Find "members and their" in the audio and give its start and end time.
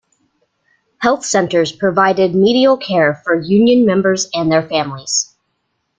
3.85-4.67